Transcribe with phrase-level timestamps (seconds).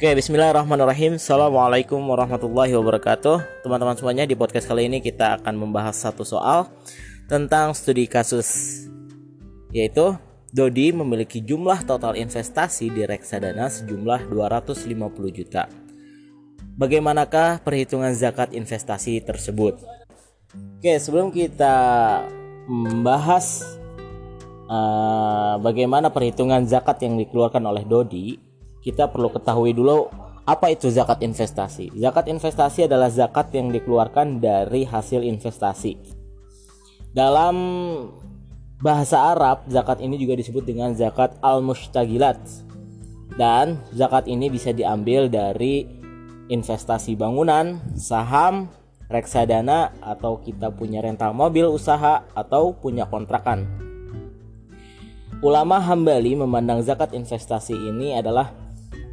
[0.00, 1.20] Oke, bismillahirrahmanirrahim.
[1.20, 3.60] Assalamualaikum warahmatullahi wabarakatuh.
[3.60, 6.72] Teman-teman semuanya, di podcast kali ini kita akan membahas satu soal
[7.28, 8.48] tentang studi kasus
[9.76, 10.16] yaitu
[10.56, 14.88] Dodi memiliki jumlah total investasi di reksadana sejumlah 250
[15.36, 15.68] juta.
[16.80, 19.84] Bagaimanakah perhitungan zakat investasi tersebut?
[20.80, 21.76] Oke, sebelum kita
[22.64, 23.76] membahas
[24.64, 28.48] uh, bagaimana perhitungan zakat yang dikeluarkan oleh Dodi,
[28.80, 30.08] kita perlu ketahui dulu
[30.48, 31.94] apa itu zakat investasi.
[31.94, 35.94] Zakat investasi adalah zakat yang dikeluarkan dari hasil investasi.
[37.14, 37.56] Dalam
[38.82, 42.40] bahasa Arab, zakat ini juga disebut dengan zakat al-mushtagilat.
[43.38, 45.86] Dan zakat ini bisa diambil dari
[46.50, 48.66] investasi bangunan, saham,
[49.06, 53.70] reksadana atau kita punya rental mobil usaha atau punya kontrakan.
[55.40, 58.59] Ulama Hambali memandang zakat investasi ini adalah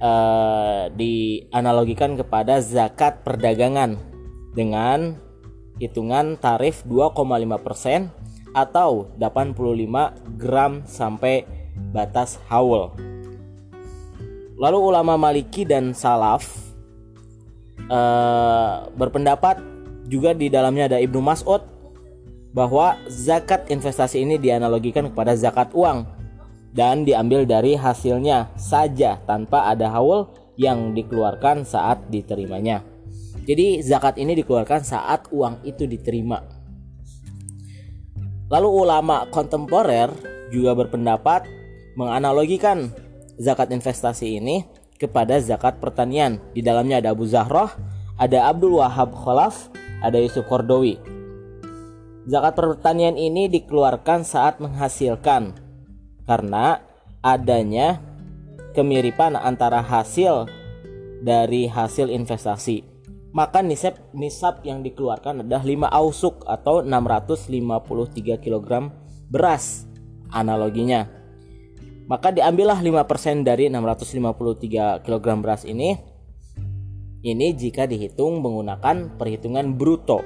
[0.00, 3.98] uh, dianalogikan kepada zakat perdagangan
[4.56, 5.20] dengan
[5.76, 8.08] hitungan tarif 2,5%
[8.56, 11.44] atau 85 gram sampai
[11.92, 12.96] batas haul.
[14.56, 16.48] Lalu ulama Maliki dan Salaf
[17.92, 19.60] uh, berpendapat
[20.08, 21.60] juga di dalamnya ada Ibnu Mas'ud
[22.56, 26.08] bahwa zakat investasi ini dianalogikan kepada zakat uang
[26.72, 32.82] dan diambil dari hasilnya saja tanpa ada haul yang dikeluarkan saat diterimanya.
[33.46, 36.42] Jadi zakat ini dikeluarkan saat uang itu diterima.
[38.50, 40.10] Lalu ulama kontemporer
[40.50, 41.46] juga berpendapat
[41.94, 42.90] menganalogikan
[43.38, 46.40] zakat investasi ini kepada zakat pertanian.
[46.56, 47.70] Di dalamnya ada Abu Zahroh,
[48.16, 50.98] ada Abdul Wahab Khalaf, ada Yusuf Kordowi.
[52.26, 55.65] Zakat pertanian ini dikeluarkan saat menghasilkan
[56.26, 56.82] karena
[57.22, 58.02] adanya
[58.74, 60.50] kemiripan antara hasil
[61.24, 62.84] dari hasil investasi.
[63.32, 68.68] Maka nisab nisab yang dikeluarkan adalah 5 ausuk atau 653 kg
[69.28, 69.86] beras
[70.32, 71.08] analoginya.
[72.06, 75.98] Maka diambillah 5% dari 653 kg beras ini.
[77.26, 80.22] Ini jika dihitung menggunakan perhitungan bruto.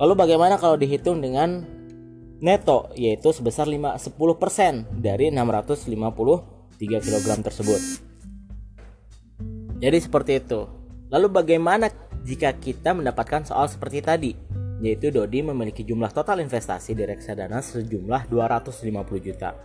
[0.00, 1.79] Lalu bagaimana kalau dihitung dengan
[2.40, 7.80] neto yaitu sebesar 5 10% dari 653 kg tersebut.
[9.80, 10.68] Jadi seperti itu.
[11.08, 11.88] Lalu bagaimana
[12.20, 14.32] jika kita mendapatkan soal seperti tadi?
[14.80, 19.56] Yaitu Dodi memiliki jumlah total investasi di reksadana sejumlah 250 juta.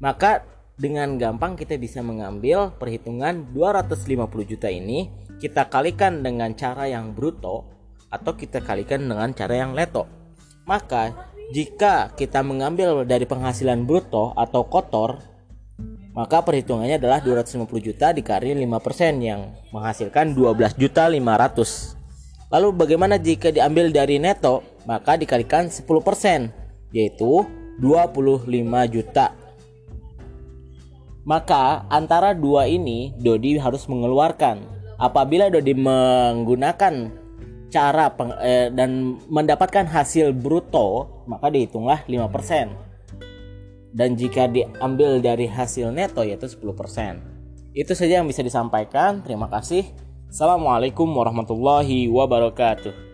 [0.00, 0.44] Maka
[0.78, 4.14] dengan gampang kita bisa mengambil perhitungan 250
[4.46, 5.10] juta ini
[5.42, 7.66] kita kalikan dengan cara yang bruto
[8.08, 10.06] atau kita kalikan dengan cara yang leto.
[10.64, 15.16] Maka jika kita mengambil dari penghasilan bruto atau kotor,
[16.12, 22.52] maka perhitungannya adalah 250 juta dikali 5% yang menghasilkan 12 juta 500.
[22.52, 24.60] Lalu bagaimana jika diambil dari neto?
[24.84, 27.44] Maka dikalikan 10% yaitu
[27.80, 28.48] 25
[28.92, 29.32] juta.
[31.28, 34.64] Maka antara dua ini Dodi harus mengeluarkan.
[34.96, 37.12] Apabila Dodi menggunakan
[37.68, 42.72] cara peng, eh, dan mendapatkan hasil bruto maka dihitunglah 5%
[43.92, 47.20] dan jika diambil dari hasil neto yaitu 10%
[47.78, 49.22] itu saja yang bisa disampaikan.
[49.22, 49.86] Terima kasih.
[50.26, 53.07] Assalamualaikum warahmatullahi wabarakatuh